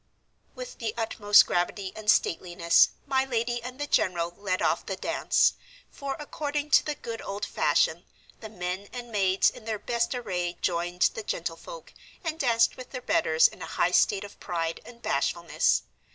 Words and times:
With 0.55 0.79
the 0.79 0.95
utmost 0.97 1.45
gravity 1.45 1.93
and 1.95 2.09
stateliness 2.09 2.89
my 3.05 3.23
lady 3.23 3.61
and 3.61 3.77
the 3.77 3.85
general 3.85 4.33
led 4.35 4.59
off 4.59 4.83
the 4.83 4.95
dance, 4.95 5.53
for, 5.91 6.15
according 6.19 6.71
to 6.71 6.83
the 6.83 6.95
good 6.95 7.21
old 7.21 7.45
fashion, 7.45 8.05
the 8.39 8.49
men 8.49 8.89
and 8.91 9.11
maids 9.11 9.51
in 9.51 9.65
their 9.65 9.77
best 9.77 10.15
array 10.15 10.57
joined 10.59 11.03
the 11.13 11.21
gentlefolk 11.21 11.93
and 12.23 12.39
danced 12.39 12.77
with 12.77 12.89
their 12.89 12.99
betters 13.03 13.47
in 13.47 13.61
a 13.61 13.67
high 13.77 13.91
state 13.91 14.23
of 14.23 14.39
pride 14.39 14.81
and 14.87 15.03
bashfulness. 15.03 15.83